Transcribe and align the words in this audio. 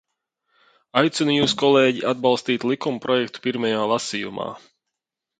Aicinu 1.01 1.33
jūs, 1.33 1.51
kolēģi, 1.61 2.01
atbalstīt 2.11 2.65
likumprojektu 2.69 3.43
pirmajā 3.43 3.83
lasījumā! 3.93 4.47